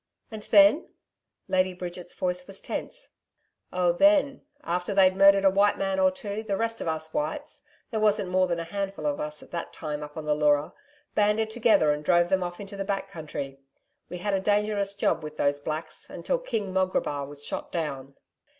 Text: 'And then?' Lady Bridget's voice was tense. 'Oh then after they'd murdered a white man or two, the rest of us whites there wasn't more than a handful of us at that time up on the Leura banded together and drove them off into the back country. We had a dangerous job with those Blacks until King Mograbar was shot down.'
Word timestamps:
'And 0.31 0.41
then?' 0.49 0.89
Lady 1.47 1.75
Bridget's 1.75 2.15
voice 2.15 2.47
was 2.47 2.59
tense. 2.59 3.13
'Oh 3.71 3.91
then 3.91 4.41
after 4.63 4.95
they'd 4.95 5.15
murdered 5.15 5.45
a 5.45 5.51
white 5.51 5.77
man 5.77 5.99
or 5.99 6.09
two, 6.09 6.41
the 6.41 6.57
rest 6.57 6.81
of 6.81 6.87
us 6.87 7.13
whites 7.13 7.61
there 7.91 7.99
wasn't 7.99 8.31
more 8.31 8.47
than 8.47 8.59
a 8.59 8.63
handful 8.63 9.05
of 9.05 9.19
us 9.19 9.43
at 9.43 9.51
that 9.51 9.73
time 9.73 10.01
up 10.01 10.17
on 10.17 10.25
the 10.25 10.33
Leura 10.33 10.73
banded 11.13 11.51
together 11.51 11.91
and 11.91 12.03
drove 12.03 12.29
them 12.29 12.41
off 12.41 12.59
into 12.59 12.75
the 12.75 12.83
back 12.83 13.11
country. 13.11 13.59
We 14.09 14.17
had 14.17 14.33
a 14.33 14.39
dangerous 14.39 14.95
job 14.95 15.21
with 15.21 15.37
those 15.37 15.59
Blacks 15.59 16.09
until 16.09 16.39
King 16.39 16.73
Mograbar 16.73 17.27
was 17.27 17.45
shot 17.45 17.71
down.' 17.71 18.15